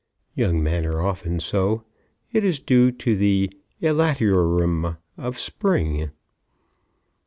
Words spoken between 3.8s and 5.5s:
elaterium of